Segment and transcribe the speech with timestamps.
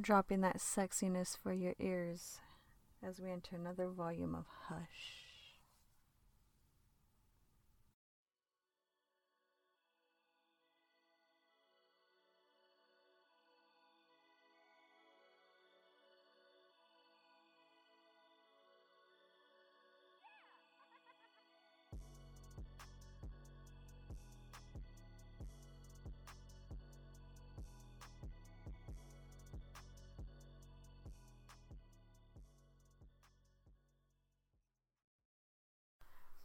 [0.00, 2.40] Dropping that sexiness for your ears
[3.06, 5.21] as we enter another volume of Hush.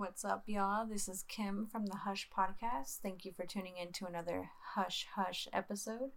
[0.00, 0.86] What's up, y'all?
[0.86, 3.00] This is Kim from the Hush Podcast.
[3.02, 6.12] Thank you for tuning in to another Hush Hush episode.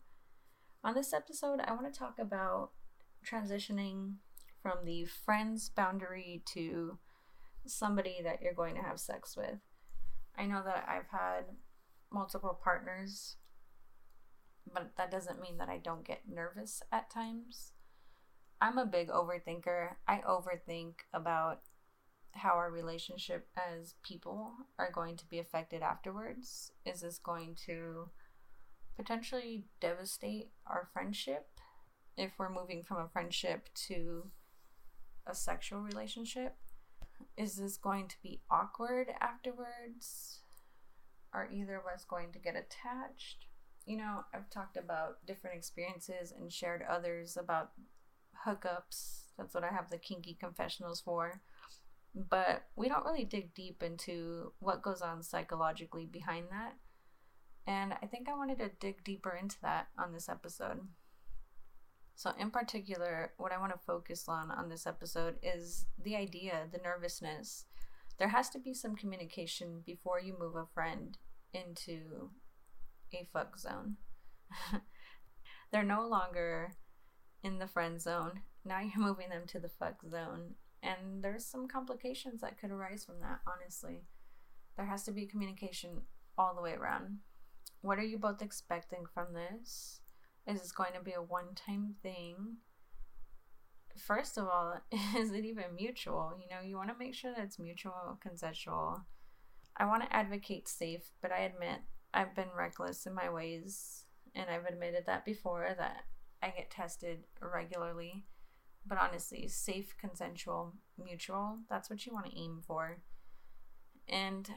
[0.85, 2.69] On this episode, I want to talk about
[3.29, 4.13] transitioning
[4.61, 6.97] from the friends boundary to
[7.67, 9.59] somebody that you're going to have sex with.
[10.37, 11.43] I know that I've had
[12.09, 13.35] multiple partners,
[14.73, 17.73] but that doesn't mean that I don't get nervous at times.
[18.61, 19.95] I'm a big overthinker.
[20.07, 21.63] I overthink about
[22.33, 26.71] how our relationship as people are going to be affected afterwards.
[26.85, 28.09] Is this going to
[28.95, 31.47] potentially devastate our friendship
[32.17, 34.25] if we're moving from a friendship to
[35.27, 36.55] a sexual relationship?
[37.37, 40.39] Is this going to be awkward afterwards?
[41.31, 43.45] Are either of us going to get attached?
[43.85, 47.71] You know, I've talked about different experiences and shared others about
[48.45, 49.23] hookups.
[49.37, 51.41] That's what I have the kinky confessionals for
[52.15, 56.75] but we don't really dig deep into what goes on psychologically behind that.
[57.65, 60.81] And I think I wanted to dig deeper into that on this episode.
[62.15, 66.67] So, in particular, what I want to focus on on this episode is the idea,
[66.71, 67.65] the nervousness.
[68.19, 71.17] There has to be some communication before you move a friend
[71.53, 72.29] into
[73.13, 73.97] a fuck zone.
[75.71, 76.73] They're no longer
[77.43, 78.41] in the friend zone.
[78.63, 80.55] Now you're moving them to the fuck zone.
[80.83, 84.03] And there's some complications that could arise from that, honestly.
[84.75, 86.01] There has to be communication
[86.37, 87.19] all the way around.
[87.81, 90.01] What are you both expecting from this?
[90.45, 92.57] Is this going to be a one time thing?
[93.97, 94.81] First of all,
[95.17, 96.33] is it even mutual?
[96.37, 99.05] You know, you want to make sure that it's mutual, consensual.
[99.77, 101.79] I want to advocate safe, but I admit
[102.13, 104.05] I've been reckless in my ways,
[104.35, 106.03] and I've admitted that before that
[106.41, 108.25] I get tested regularly.
[108.85, 112.97] But honestly, safe, consensual, mutual, that's what you want to aim for.
[114.07, 114.49] And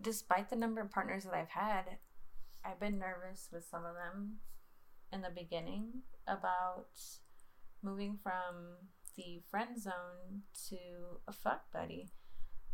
[0.00, 1.98] despite the number of partners that I've had,
[2.64, 4.38] I've been nervous with some of them
[5.12, 6.88] in the beginning about
[7.82, 8.76] moving from
[9.16, 10.76] the friend zone to
[11.26, 12.10] a fuck buddy.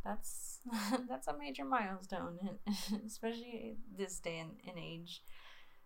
[0.05, 0.61] That's
[1.09, 2.39] that's a major milestone,
[3.07, 5.23] especially this day and, and age.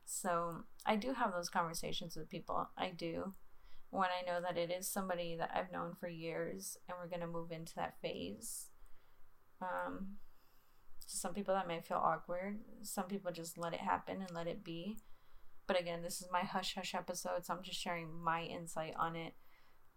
[0.04, 2.68] So I do have those conversations with people.
[2.76, 3.34] I do
[3.90, 7.20] when I know that it is somebody that I've known for years and we're going
[7.20, 8.70] to move into that phase.
[9.60, 10.16] Um,
[11.06, 14.64] some people that may feel awkward, some people just let it happen and let it
[14.64, 14.98] be.
[15.66, 19.16] But again, this is my hush hush episode, so I'm just sharing my insight on
[19.16, 19.34] it.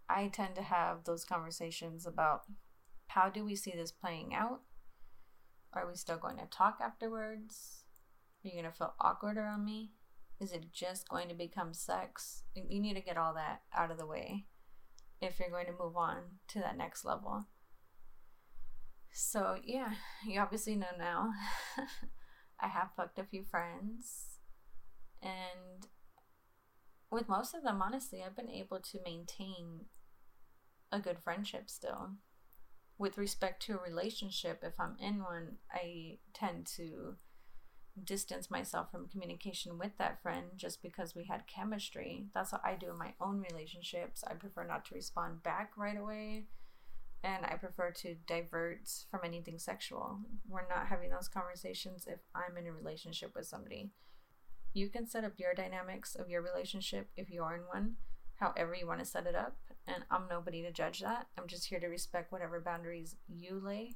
[0.09, 2.41] I tend to have those conversations about
[3.07, 4.61] how do we see this playing out?
[5.73, 7.85] Are we still going to talk afterwards?
[8.43, 9.91] Are you going to feel awkward around me?
[10.39, 12.43] Is it just going to become sex?
[12.55, 14.45] You need to get all that out of the way
[15.21, 16.17] if you're going to move on
[16.49, 17.45] to that next level.
[19.11, 19.93] So, yeah,
[20.27, 21.31] you obviously know now.
[22.59, 24.39] I have fucked a few friends,
[25.21, 25.87] and
[27.11, 29.85] with most of them, honestly, I've been able to maintain
[30.91, 32.11] a good friendship still.
[32.97, 37.15] With respect to a relationship, if I'm in one, I tend to
[38.03, 42.25] distance myself from communication with that friend just because we had chemistry.
[42.33, 44.23] That's what I do in my own relationships.
[44.27, 46.45] I prefer not to respond back right away
[47.23, 50.19] and I prefer to divert from anything sexual.
[50.47, 53.91] We're not having those conversations if I'm in a relationship with somebody.
[54.73, 57.95] You can set up your dynamics of your relationship if you are in one,
[58.39, 59.55] however you want to set it up,
[59.87, 61.27] and I'm nobody to judge that.
[61.37, 63.95] I'm just here to respect whatever boundaries you lay.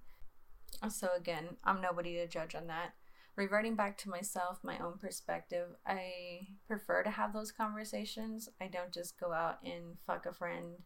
[0.90, 2.94] So, again, I'm nobody to judge on that
[3.38, 8.50] reverting back to myself, my own perspective, I prefer to have those conversations.
[8.60, 10.80] I don't just go out and fuck a friend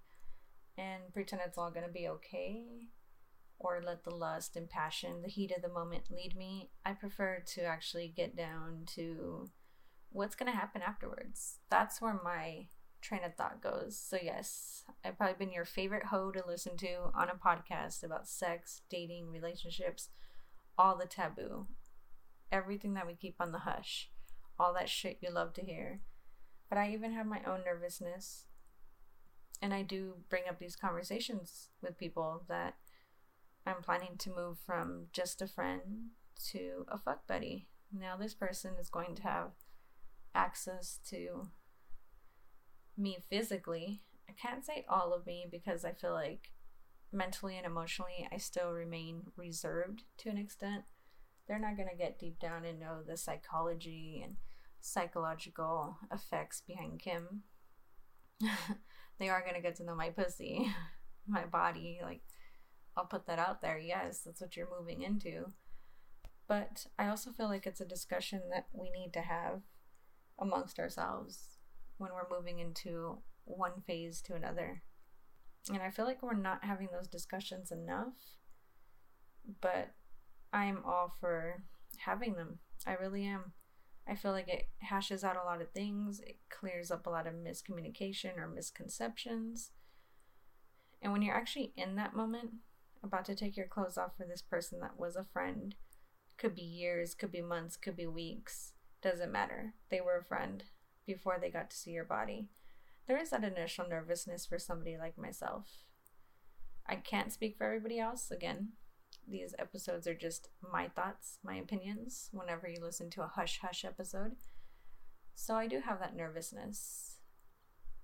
[0.78, 2.90] and pretend it's all going to be okay
[3.58, 6.72] or let the lust and passion, the heat of the moment lead me.
[6.86, 9.50] I prefer to actually get down to
[10.10, 11.60] what's going to happen afterwards.
[11.70, 12.68] That's where my
[13.02, 13.98] train of thought goes.
[13.98, 18.28] So, yes, I've probably been your favorite hoe to listen to on a podcast about
[18.28, 20.10] sex, dating, relationships,
[20.78, 21.68] all the taboo
[22.52, 24.10] everything that we keep on the hush,
[24.60, 26.02] all that shit you love to hear.
[26.70, 28.46] But I even have my own nervousness.
[29.62, 32.76] And I do bring up these conversations with people that
[33.66, 36.10] I'm planning to move from just a friend
[36.52, 37.68] to a fuck buddy.
[37.94, 39.52] Now, this person is going to have
[40.34, 41.50] access to
[42.98, 44.02] me physically.
[44.30, 46.52] I can't say all of me because I feel like
[47.12, 50.84] mentally and emotionally I still remain reserved to an extent
[51.52, 54.38] they're not going to get deep down and know the psychology and
[54.80, 57.42] psychological effects behind Kim.
[59.20, 60.74] they are going to get to know my pussy,
[61.28, 62.00] my body.
[62.02, 62.22] Like,
[62.96, 63.78] I'll put that out there.
[63.78, 65.52] Yes, that's what you're moving into.
[66.48, 69.60] But I also feel like it's a discussion that we need to have
[70.40, 71.58] amongst ourselves
[71.98, 74.84] when we're moving into one phase to another.
[75.68, 78.14] And I feel like we're not having those discussions enough.
[79.60, 79.96] But
[80.54, 81.64] I'm all for
[81.98, 82.60] having them.
[82.86, 83.54] I really am.
[84.08, 87.28] I feel like it hashes out a lot of things, it clears up a lot
[87.28, 89.72] of miscommunication or misconceptions.
[91.02, 92.52] And when you're actually in that moment,
[93.04, 95.76] about to take your clothes off for this person that was a friend,
[96.38, 99.74] could be years, could be months, could be weeks, doesn't matter.
[99.90, 100.64] They were a friend
[101.06, 102.50] before they got to see your body.
[103.08, 105.86] There is that initial nervousness for somebody like myself.
[106.88, 108.30] I can't speak for everybody else.
[108.32, 108.70] Again,
[109.28, 113.86] these episodes are just my thoughts, my opinions, whenever you listen to a hush hush
[113.86, 114.36] episode.
[115.36, 117.18] So I do have that nervousness.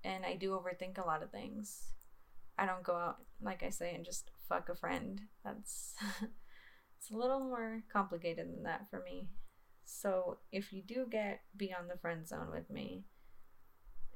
[0.04, 1.92] And I do overthink a lot of things.
[2.56, 5.20] I don't go out, like I say, and just fuck a friend.
[5.44, 5.94] That's.
[6.98, 9.28] it's a little more complicated than that for me.
[9.84, 13.04] So if you do get beyond the friend zone with me,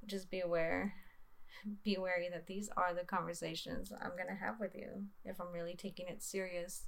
[0.06, 0.94] just be aware
[1.84, 5.74] be wary that these are the conversations I'm to have with you if I'm really
[5.74, 6.84] taking it serious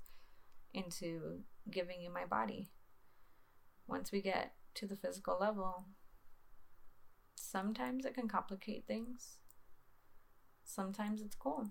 [0.75, 1.41] into
[1.71, 2.69] giving you my body.
[3.87, 5.87] Once we get to the physical level,
[7.37, 9.39] sometimes it can complicate things.
[10.65, 11.71] Sometimes it's cool.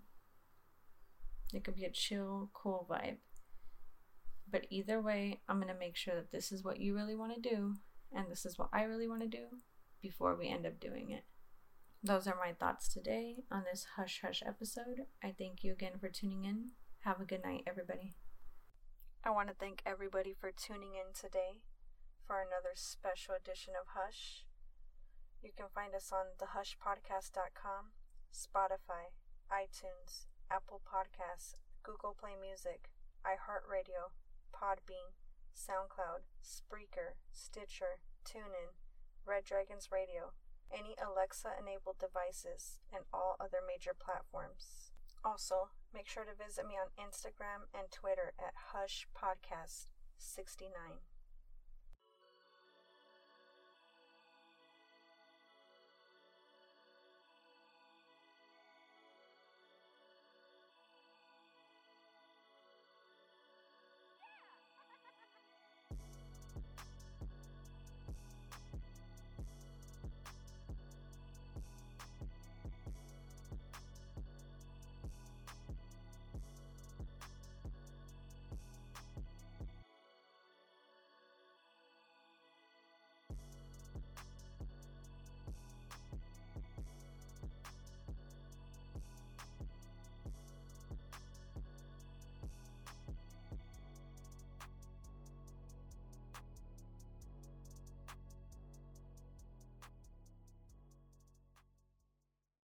[1.53, 3.17] It could be a chill, cool vibe.
[4.49, 7.33] But either way, I'm going to make sure that this is what you really want
[7.35, 7.75] to do
[8.15, 9.45] and this is what I really want to do
[10.01, 11.23] before we end up doing it.
[12.03, 15.05] Those are my thoughts today on this Hush Hush episode.
[15.23, 16.71] I thank you again for tuning in.
[17.05, 18.13] Have a good night, everybody.
[19.23, 21.63] I want to thank everybody for tuning in today
[22.27, 24.43] for another special edition of Hush.
[25.39, 27.95] You can find us on thehushpodcast.com,
[28.35, 29.15] Spotify,
[29.47, 31.55] iTunes, Apple Podcasts,
[31.87, 32.91] Google Play Music,
[33.23, 34.11] iHeartRadio,
[34.51, 35.15] Podbean,
[35.55, 38.75] SoundCloud, Spreaker, Stitcher, TuneIn,
[39.23, 40.35] Red Dragons Radio,
[40.67, 44.91] any Alexa enabled devices, and all other major platforms.
[45.25, 49.87] Also, make sure to visit me on Instagram and Twitter at Hush Podcast
[50.17, 50.99] 69.